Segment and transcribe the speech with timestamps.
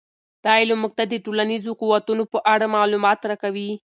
[0.43, 3.69] دا علم موږ ته د ټولنیزو قوتونو په اړه معلومات راکوي.